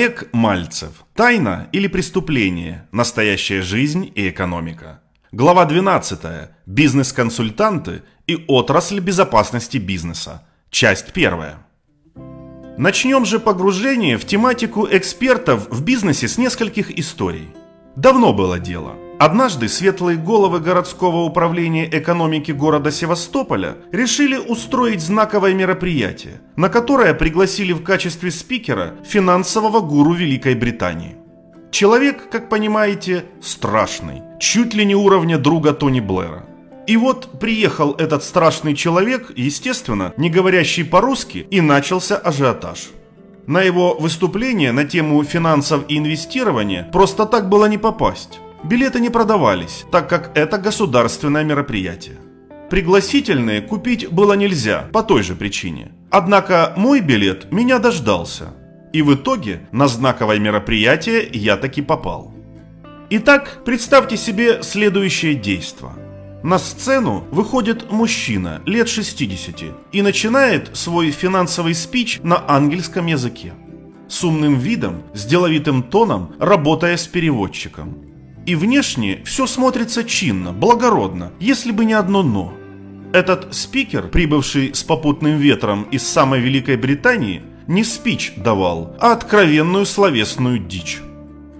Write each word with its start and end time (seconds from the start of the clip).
Олег 0.00 0.30
Мальцев. 0.32 1.04
Тайна 1.14 1.68
или 1.72 1.86
преступление? 1.86 2.88
Настоящая 2.90 3.60
жизнь 3.60 4.10
и 4.14 4.30
экономика. 4.30 5.02
Глава 5.30 5.66
12. 5.66 6.20
Бизнес-консультанты 6.64 8.02
и 8.26 8.42
отрасль 8.48 9.00
безопасности 9.00 9.76
бизнеса. 9.76 10.48
Часть 10.70 11.10
1. 11.14 11.40
Начнем 12.78 13.26
же 13.26 13.38
погружение 13.38 14.16
в 14.16 14.24
тематику 14.24 14.88
экспертов 14.90 15.68
в 15.68 15.84
бизнесе 15.84 16.28
с 16.28 16.38
нескольких 16.38 16.98
историй. 16.98 17.50
Давно 17.94 18.32
было 18.32 18.58
дело. 18.58 18.94
Однажды 19.20 19.68
светлые 19.68 20.16
головы 20.16 20.60
городского 20.60 21.24
управления 21.24 21.86
экономики 21.86 22.52
города 22.52 22.90
Севастополя 22.90 23.76
решили 23.92 24.38
устроить 24.38 25.02
знаковое 25.02 25.52
мероприятие, 25.52 26.40
на 26.56 26.70
которое 26.70 27.12
пригласили 27.12 27.74
в 27.74 27.82
качестве 27.82 28.30
спикера 28.30 28.94
финансового 29.04 29.80
гуру 29.80 30.14
Великой 30.14 30.54
Британии. 30.54 31.18
Человек, 31.70 32.30
как 32.30 32.48
понимаете, 32.48 33.26
страшный, 33.42 34.22
чуть 34.40 34.72
ли 34.72 34.86
не 34.86 34.94
уровня 34.94 35.36
друга 35.36 35.74
Тони 35.74 36.00
Блэра. 36.00 36.46
И 36.86 36.96
вот 36.96 37.38
приехал 37.38 37.92
этот 37.98 38.24
страшный 38.24 38.74
человек, 38.74 39.32
естественно, 39.36 40.14
не 40.16 40.30
говорящий 40.30 40.86
по-русски, 40.86 41.46
и 41.50 41.60
начался 41.60 42.16
ажиотаж. 42.16 42.88
На 43.46 43.60
его 43.60 43.98
выступление 44.00 44.72
на 44.72 44.86
тему 44.86 45.22
финансов 45.24 45.82
и 45.88 45.98
инвестирования 45.98 46.88
просто 46.90 47.26
так 47.26 47.50
было 47.50 47.66
не 47.66 47.76
попасть. 47.76 48.40
Билеты 48.62 49.00
не 49.00 49.08
продавались, 49.08 49.86
так 49.90 50.08
как 50.08 50.32
это 50.34 50.58
государственное 50.58 51.44
мероприятие. 51.44 52.18
Пригласительные 52.68 53.62
купить 53.62 54.10
было 54.10 54.34
нельзя 54.34 54.88
по 54.92 55.02
той 55.02 55.22
же 55.22 55.34
причине. 55.34 55.92
Однако 56.10 56.74
мой 56.76 57.00
билет 57.00 57.50
меня 57.50 57.78
дождался. 57.78 58.54
И 58.92 59.02
в 59.02 59.14
итоге 59.14 59.66
на 59.72 59.88
знаковое 59.88 60.38
мероприятие 60.38 61.28
я 61.32 61.56
таки 61.56 61.80
попал. 61.80 62.34
Итак, 63.08 63.62
представьте 63.64 64.16
себе 64.16 64.62
следующее 64.62 65.34
действо. 65.34 65.94
На 66.42 66.58
сцену 66.58 67.24
выходит 67.30 67.90
мужчина 67.90 68.60
лет 68.66 68.88
60 68.88 69.62
и 69.92 70.02
начинает 70.02 70.76
свой 70.76 71.10
финансовый 71.10 71.74
спич 71.74 72.20
на 72.22 72.44
английском 72.46 73.06
языке. 73.06 73.54
С 74.08 74.22
умным 74.22 74.58
видом, 74.58 75.02
с 75.14 75.24
деловитым 75.24 75.82
тоном, 75.82 76.34
работая 76.38 76.96
с 76.96 77.06
переводчиком– 77.06 78.04
и 78.50 78.56
внешне 78.56 79.22
все 79.24 79.46
смотрится 79.46 80.02
чинно, 80.02 80.52
благородно, 80.52 81.30
если 81.38 81.70
бы 81.70 81.84
не 81.84 81.92
одно 81.92 82.24
«но». 82.24 82.52
Этот 83.12 83.54
спикер, 83.54 84.08
прибывший 84.08 84.74
с 84.74 84.82
попутным 84.82 85.36
ветром 85.36 85.84
из 85.92 86.02
самой 86.02 86.40
Великой 86.40 86.76
Британии, 86.76 87.42
не 87.68 87.84
спич 87.84 88.32
давал, 88.36 88.96
а 88.98 89.12
откровенную 89.12 89.86
словесную 89.86 90.58
дичь. 90.58 90.98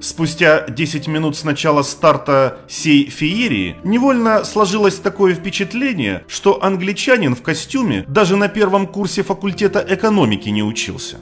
Спустя 0.00 0.66
10 0.68 1.06
минут 1.06 1.36
с 1.36 1.44
начала 1.44 1.83
старта 1.83 2.58
сей 2.68 3.08
феерии 3.08 3.77
невольно 3.84 4.42
сложилось 4.42 4.96
такое 4.96 5.34
впечатление, 5.34 6.24
что 6.27 6.61
англичанин 6.61 7.36
в 7.36 7.42
костюме 7.42 8.05
даже 8.08 8.34
на 8.34 8.48
первом 8.48 8.88
курсе 8.88 9.22
факультета 9.22 9.84
экономики 9.88 10.48
не 10.48 10.64
учился. 10.64 11.18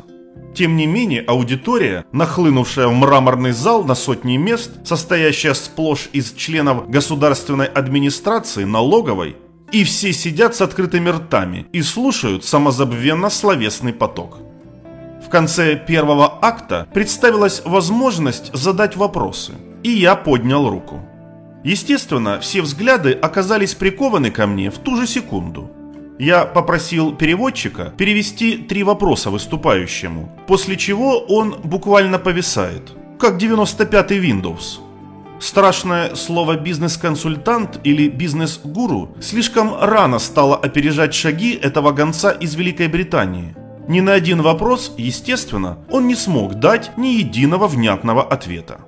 Тем 0.58 0.74
не 0.74 0.88
менее, 0.88 1.22
аудитория, 1.22 2.04
нахлынувшая 2.10 2.88
в 2.88 2.92
мраморный 2.92 3.52
зал 3.52 3.84
на 3.84 3.94
сотни 3.94 4.36
мест, 4.36 4.72
состоящая 4.84 5.54
сплошь 5.54 6.08
из 6.12 6.32
членов 6.32 6.90
государственной 6.90 7.66
администрации, 7.66 8.64
налоговой, 8.64 9.36
и 9.70 9.84
все 9.84 10.12
сидят 10.12 10.56
с 10.56 10.60
открытыми 10.60 11.10
ртами 11.10 11.68
и 11.72 11.80
слушают 11.80 12.44
самозабвенно 12.44 13.30
словесный 13.30 13.92
поток. 13.92 14.38
В 15.24 15.28
конце 15.28 15.76
первого 15.76 16.40
акта 16.42 16.88
представилась 16.92 17.62
возможность 17.64 18.52
задать 18.52 18.96
вопросы, 18.96 19.52
и 19.84 19.90
я 19.90 20.16
поднял 20.16 20.68
руку. 20.68 21.00
Естественно, 21.62 22.40
все 22.40 22.62
взгляды 22.62 23.12
оказались 23.12 23.76
прикованы 23.76 24.32
ко 24.32 24.48
мне 24.48 24.72
в 24.72 24.78
ту 24.78 24.96
же 24.96 25.06
секунду– 25.06 25.70
я 26.18 26.44
попросил 26.44 27.14
переводчика 27.14 27.92
перевести 27.96 28.58
три 28.58 28.82
вопроса 28.82 29.30
выступающему, 29.30 30.30
после 30.46 30.76
чего 30.76 31.18
он 31.18 31.56
буквально 31.62 32.18
повисает, 32.18 32.92
как 33.18 33.40
95-й 33.40 34.18
Windows. 34.18 34.80
Страшное 35.40 36.16
слово 36.16 36.56
«бизнес-консультант» 36.56 37.78
или 37.84 38.08
«бизнес-гуру» 38.08 39.14
слишком 39.20 39.72
рано 39.80 40.18
стало 40.18 40.56
опережать 40.56 41.14
шаги 41.14 41.52
этого 41.54 41.92
гонца 41.92 42.32
из 42.32 42.56
Великой 42.56 42.88
Британии. 42.88 43.54
Ни 43.86 44.00
на 44.00 44.14
один 44.14 44.42
вопрос, 44.42 44.92
естественно, 44.98 45.78
он 45.90 46.08
не 46.08 46.16
смог 46.16 46.54
дать 46.54 46.90
ни 46.96 47.08
единого 47.08 47.68
внятного 47.68 48.22
ответа. 48.22 48.80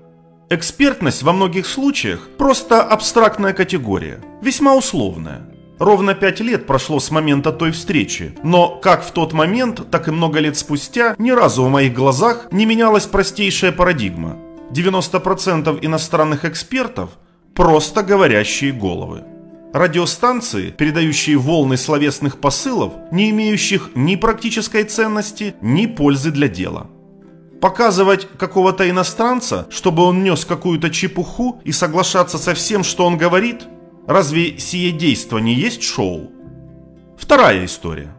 Экспертность 0.50 1.22
во 1.22 1.32
многих 1.32 1.66
случаях 1.66 2.28
просто 2.36 2.82
абстрактная 2.82 3.52
категория, 3.52 4.18
весьма 4.42 4.74
условная. 4.74 5.49
Ровно 5.80 6.12
пять 6.12 6.40
лет 6.40 6.66
прошло 6.66 7.00
с 7.00 7.10
момента 7.10 7.52
той 7.52 7.70
встречи, 7.70 8.34
но 8.42 8.68
как 8.68 9.02
в 9.02 9.12
тот 9.12 9.32
момент, 9.32 9.90
так 9.90 10.08
и 10.08 10.10
много 10.10 10.38
лет 10.38 10.58
спустя 10.58 11.14
ни 11.16 11.30
разу 11.30 11.64
в 11.64 11.70
моих 11.70 11.94
глазах 11.94 12.48
не 12.52 12.66
менялась 12.66 13.06
простейшая 13.06 13.72
парадигма. 13.72 14.36
90% 14.72 15.78
иностранных 15.80 16.44
экспертов– 16.44 17.12
просто 17.54 18.02
говорящие 18.02 18.72
головы. 18.72 19.24
Радиостанции, 19.72 20.70
передающие 20.70 21.38
волны 21.38 21.78
словесных 21.78 22.40
посылов, 22.40 22.92
не 23.10 23.30
имеющих 23.30 23.92
ни 23.94 24.16
практической 24.16 24.84
ценности, 24.84 25.54
ни 25.62 25.86
пользы 25.86 26.30
для 26.30 26.48
дела. 26.48 26.88
Показывать 27.62 28.28
какого-то 28.36 28.88
иностранца, 28.90 29.66
чтобы 29.70 30.02
он 30.02 30.22
нес 30.22 30.44
какую-то 30.44 30.90
чепуху 30.90 31.62
и 31.64 31.72
соглашаться 31.72 32.36
со 32.36 32.52
всем, 32.52 32.84
что 32.84 33.06
он 33.06 33.16
говорит– 33.16 33.62
Разве 34.10 34.58
сие 34.58 34.90
действо 34.90 35.38
не 35.38 35.54
есть 35.54 35.84
шоу? 35.84 36.32
Вторая 37.16 37.64
история. 37.64 38.12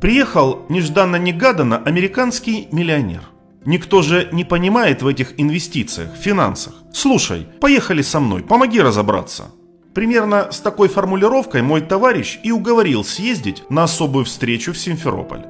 Приехал 0.00 0.64
нежданно-негаданно 0.68 1.78
американский 1.78 2.68
миллионер. 2.70 3.22
Никто 3.64 4.02
же 4.02 4.28
не 4.30 4.44
понимает 4.44 5.02
в 5.02 5.08
этих 5.08 5.34
инвестициях, 5.40 6.14
финансах. 6.14 6.74
Слушай, 6.92 7.48
поехали 7.60 8.02
со 8.02 8.20
мной, 8.20 8.44
помоги 8.44 8.80
разобраться. 8.80 9.46
Примерно 9.92 10.52
с 10.52 10.60
такой 10.60 10.86
формулировкой 10.86 11.62
мой 11.62 11.80
товарищ 11.80 12.38
и 12.44 12.52
уговорил 12.52 13.02
съездить 13.02 13.68
на 13.68 13.82
особую 13.82 14.26
встречу 14.26 14.72
в 14.72 14.78
Симферополь. 14.78 15.46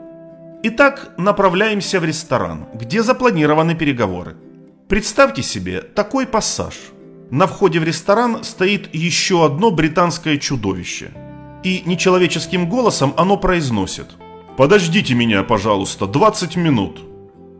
Итак, 0.62 1.12
направляемся 1.19 2.00
в 2.00 2.06
ресторан, 2.06 2.69
где 2.73 3.03
запланированы 3.03 3.75
переговоры. 3.75 4.34
Представьте 4.89 5.43
себе 5.43 5.83
такой 5.83 6.27
пассаж– 6.27 6.75
на 7.31 7.47
входе 7.47 7.81
в 7.81 7.85
ресторан 7.85 8.45
стоит 8.45 8.95
еще 8.95 9.45
одно 9.45 9.71
британское 9.71 10.39
чудовище. 10.39 11.11
И 11.65 11.83
нечеловеческим 11.87 12.69
голосом 12.69 13.15
оно 13.17 13.37
произносит 13.37 14.07
«Подождите 14.57 15.15
меня, 15.15 15.43
пожалуйста, 15.43 16.07
20 16.07 16.57
минут». 16.57 17.01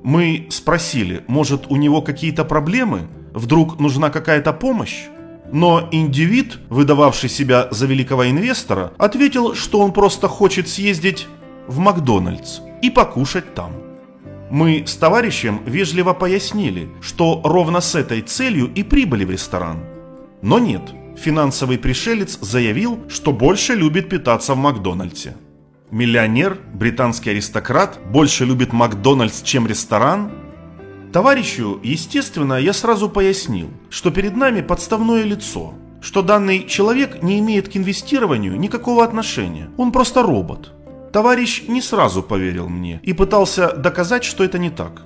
Мы 0.05 0.49
спросили, 0.51 1.25
может 1.29 1.71
у 1.71 1.77
него 1.77 2.03
какие-то 2.03 2.45
проблемы? 2.45 3.09
Вдруг 3.33 3.81
нужна 3.81 4.11
какая-то 4.11 4.53
помощь? 4.53 5.05
Но 5.51 5.89
индивид, 5.93 6.59
выдававший 6.69 7.31
себя 7.31 7.69
за 7.71 7.87
великого 7.87 8.29
инвестора, 8.29 8.93
ответил, 8.99 9.55
что 9.55 9.81
он 9.81 9.93
просто 9.93 10.29
хочет 10.29 10.69
съездить 10.69 11.27
в 11.67 11.79
Макдональдс 11.79 12.61
и 12.83 12.91
покушать 12.91 13.55
там. 13.55 13.84
Мы 14.51 14.85
с 14.87 14.97
товарищем 14.97 15.63
вежливо 15.65 16.13
пояснили, 16.13 16.89
что 17.01 17.41
ровно 17.45 17.81
с 17.81 17.95
этой 17.95 18.21
целью 18.21 18.71
и 18.75 18.83
прибыли 18.83 19.25
в 19.25 19.31
ресторан. 19.31 19.79
Но 20.43 20.59
нет, 20.59 20.83
финансовый 21.17 21.79
пришелец 21.79 22.39
заявил, 22.41 23.01
что 23.09 23.33
больше 23.33 23.75
любит 23.75 24.11
питаться 24.11 24.55
в 24.55 24.59
Макдональдсе. 24.59 25.37
Миллионер, 25.91 26.59
британский 26.75 27.31
аристократ, 27.31 27.99
больше 28.11 28.45
любит 28.45 28.73
Макдональдс, 28.73 29.43
чем 29.43 29.67
ресторан? 29.67 30.33
Товарищу, 31.13 31.81
естественно, 31.83 32.55
я 32.55 32.73
сразу 32.73 33.09
пояснил, 33.09 33.71
что 33.89 34.11
перед 34.11 34.37
нами 34.37 34.61
подставное 34.61 35.23
лицо, 35.23 35.73
что 36.03 36.21
данный 36.21 36.67
человек 36.67 37.23
не 37.23 37.39
имеет 37.39 37.73
к 37.73 37.77
инвестированию 37.77 38.59
никакого 38.59 39.05
отношения, 39.05 39.71
он 39.79 39.91
просто 39.91 40.23
робот. 40.23 40.74
Товарищ 41.15 41.63
не 41.69 41.81
сразу 41.81 42.25
поверил 42.25 42.69
мне 42.69 42.99
и 43.05 43.13
пытался 43.13 43.73
доказать, 43.73 44.25
что 44.25 44.43
это 44.43 44.59
не 44.59 44.69
так. 44.69 45.03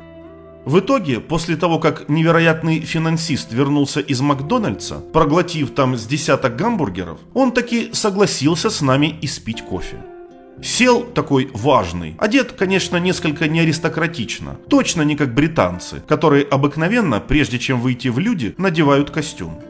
В 0.65 0.79
итоге, 0.79 1.21
после 1.21 1.55
того, 1.55 1.79
как 1.79 2.09
невероятный 2.09 2.81
финансист 2.81 3.53
вернулся 3.53 4.01
из 4.01 4.23
Макдональдса, 4.23 5.03
проглотив 5.13 5.75
там 5.75 5.99
с 5.99 6.07
десяток 6.07 6.57
гамбургеров, 6.57 7.19
он 7.35 7.53
таки 7.53 7.91
согласился 7.93 8.71
с 8.71 8.81
нами 8.81 9.19
испить 9.21 9.61
кофе. 9.61 9.99
Сел 10.63 11.03
такой 11.03 11.51
важный, 11.53 12.17
одет, 12.19 12.53
конечно, 12.53 12.97
несколько 12.97 13.47
неаристократично, 13.47 14.57
точно 14.71 15.03
не 15.03 15.15
как 15.15 15.35
британцы, 15.35 16.01
которые 16.09 16.45
обыкновенно, 16.45 17.21
прежде 17.21 17.59
чем 17.59 17.83
выйти 17.83 18.09
в 18.09 18.19
люди, 18.19 18.55
надевают 18.57 19.11
костюм. 19.11 19.61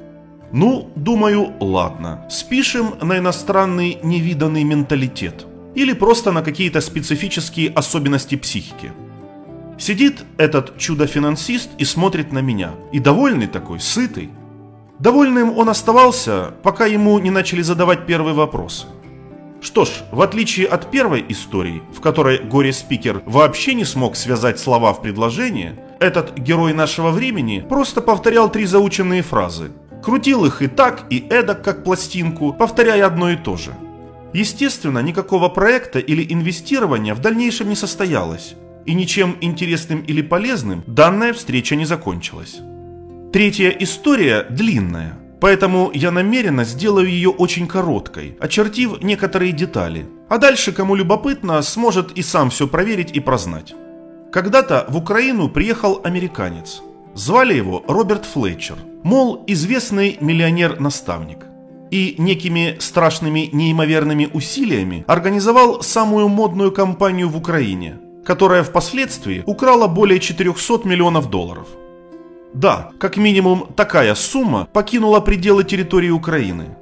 Ну, 0.52 0.93
думаю, 0.94 1.55
ладно, 1.58 2.29
спишем 2.31 2.94
на 3.02 3.19
иностранный 3.19 3.99
невиданный 4.05 4.62
менталитет 4.62 5.47
или 5.75 5.93
просто 5.93 6.32
на 6.32 6.43
какие-то 6.43 6.81
специфические 6.81 7.70
особенности 7.70 8.37
психики. 8.37 8.93
Сидит 9.79 10.25
этот 10.38 10.76
чудо-финансист 10.76 11.70
и 11.79 11.85
смотрит 11.85 12.32
на 12.32 12.41
меня. 12.41 12.73
И 12.93 12.99
довольный 12.99 13.47
такой, 13.47 13.79
сытый. 13.81 14.31
Довольным 14.99 15.56
он 15.56 15.69
оставался, 15.69 16.55
пока 16.65 16.87
ему 16.87 17.19
не 17.20 17.31
начали 17.31 17.62
задавать 17.62 18.05
первые 18.05 18.35
вопросы. 18.35 18.87
Что 19.61 19.85
ж, 19.85 19.91
в 20.12 20.20
отличие 20.20 20.67
от 20.67 20.91
первой 20.91 21.25
истории, 21.29 21.82
в 21.97 22.00
которой 22.00 22.38
горе-спикер 22.38 23.23
вообще 23.25 23.75
не 23.75 23.85
смог 23.85 24.17
связать 24.17 24.59
слова 24.59 24.93
в 24.93 25.03
предложение, 25.03 25.79
этот 26.00 26.37
герой 26.38 26.73
нашего 26.73 27.11
времени 27.11 27.65
просто 27.69 28.00
повторял 28.00 28.50
три 28.50 28.67
заученные 28.67 29.23
фразы. 29.23 29.73
Крутил 30.03 30.44
их 30.44 30.62
и 30.62 30.69
так, 30.69 31.05
и 31.11 31.26
эдак, 31.29 31.62
как 31.62 31.82
пластинку, 31.82 32.53
повторяя 32.53 33.06
одно 33.06 33.31
и 33.31 33.37
то 33.37 33.56
же. 33.56 33.73
Естественно, 34.32 34.98
никакого 34.98 35.48
проекта 35.48 35.98
или 35.98 36.26
инвестирования 36.32 37.14
в 37.14 37.20
дальнейшем 37.20 37.69
не 37.69 37.76
состоялось, 37.76 38.54
и 38.84 38.94
ничем 38.94 39.36
интересным 39.40 40.00
или 40.00 40.22
полезным 40.22 40.82
данная 40.86 41.32
встреча 41.32 41.76
не 41.76 41.84
закончилась. 41.84 42.58
Третья 43.32 43.70
история 43.70 44.46
длинная, 44.48 45.19
поэтому 45.40 45.90
я 45.94 46.10
намеренно 46.10 46.64
сделаю 46.64 47.08
ее 47.08 47.30
очень 47.30 47.66
короткой, 47.66 48.36
очертив 48.40 49.02
некоторые 49.02 49.52
детали. 49.52 50.06
А 50.28 50.38
дальше, 50.38 50.72
кому 50.72 50.94
любопытно, 50.94 51.60
сможет 51.62 52.12
и 52.12 52.22
сам 52.22 52.50
все 52.50 52.66
проверить 52.66 53.12
и 53.12 53.20
прознать. 53.20 53.74
Когда-то 54.31 54.84
в 54.88 54.96
Украину 54.96 55.48
приехал 55.48 56.00
американец. 56.04 56.82
Звали 57.14 57.54
его 57.54 57.82
Роберт 57.88 58.26
Флетчер, 58.26 58.76
мол, 59.02 59.42
известный 59.46 60.19
миллионер-наставник. 60.20 61.47
И 61.90 62.14
некими 62.19 62.76
страшными 62.81 63.49
неимоверными 63.52 64.29
усилиями 64.32 65.05
организовал 65.06 65.82
самую 65.82 66.29
модную 66.29 66.73
компанию 66.73 67.29
в 67.29 67.37
Украине, 67.37 67.99
которая 68.25 68.62
впоследствии 68.62 69.43
украла 69.46 69.88
более 69.88 70.20
400 70.20 70.87
миллионов 70.87 71.31
долларов. 71.31 71.67
Да, 72.55 72.90
как 72.99 73.17
минимум 73.17 73.69
такая 73.76 74.14
сумма 74.14 74.69
покинула 74.73 75.20
пределы 75.20 75.64
территории 75.64 76.11
Украины. 76.11 76.76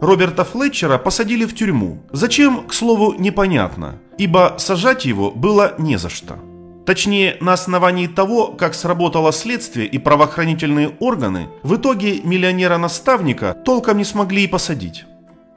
Роберта 0.00 0.44
Флетчера 0.44 0.98
посадили 0.98 1.44
в 1.44 1.54
тюрьму. 1.54 1.98
Зачем, 2.10 2.66
к 2.66 2.72
слову, 2.72 3.14
непонятно, 3.18 3.98
ибо 4.16 4.56
сажать 4.58 5.04
его 5.04 5.30
было 5.30 5.74
не 5.78 5.98
за 5.98 6.08
что. 6.08 6.38
Точнее, 6.86 7.36
на 7.40 7.52
основании 7.52 8.06
того, 8.06 8.48
как 8.48 8.74
сработало 8.74 9.32
следствие 9.32 9.86
и 9.86 9.98
правоохранительные 9.98 10.96
органы, 11.00 11.48
в 11.62 11.76
итоге 11.76 12.20
миллионера-наставника 12.22 13.54
толком 13.64 13.98
не 13.98 14.04
смогли 14.04 14.44
и 14.44 14.48
посадить. 14.48 15.04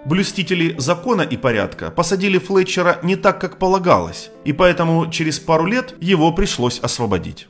Блюстители 0.06 0.76
закона 0.78 1.22
и 1.22 1.38
порядка 1.38 1.90
посадили 1.90 2.38
Флетчера 2.38 3.00
не 3.04 3.16
так, 3.16 3.40
как 3.40 3.58
полагалось, 3.58 4.32
и 4.44 4.52
поэтому 4.52 5.10
через 5.10 5.40
пару 5.40 5.66
лет 5.66 5.96
его 6.02 6.34
пришлось 6.34 6.80
освободить. 6.80 7.48